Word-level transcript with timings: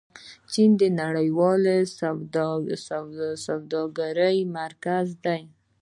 چین 0.51 0.71
د 0.81 0.83
نړیوالې 1.01 1.79
سوداګرۍ 3.45 4.37
مرکز 4.57 5.07
دی. 5.25 5.41